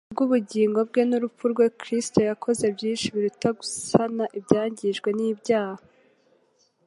Kubw'ubugingo 0.17 0.79
bwe 0.89 1.01
n'urupfu 1.07 1.45
rwe, 1.53 1.65
Kristo 1.79 2.19
yakoze 2.29 2.65
byinshi 2.75 3.07
biruta 3.13 3.49
gusana 3.59 4.23
ibyangijwe 4.37 5.09
n'ibyaha. 5.17 5.83